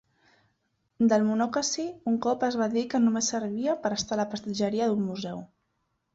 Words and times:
Del 1.11 1.25
"Monocacy" 1.27 1.85
un 2.13 2.17
cop 2.27 2.45
es 2.47 2.57
va 2.63 2.69
dir 2.77 2.83
que 2.95 3.03
"només 3.05 3.31
servia 3.35 3.77
per 3.85 3.93
estar 4.01 4.19
a 4.19 4.21
la 4.23 4.27
prestatgeria 4.35 4.91
d'un 4.91 5.07
museu. 5.13 5.47